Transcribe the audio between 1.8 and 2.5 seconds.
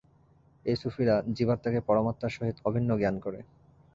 পরমাত্মার